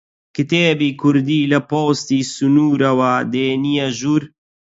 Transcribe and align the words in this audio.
کتێبی 0.35 0.89
کوردی 1.01 1.49
لە 1.51 1.59
پۆستی 1.69 2.21
سنوورەوە 2.33 3.13
دێنیە 3.33 3.87
ژوور؟ 3.97 4.23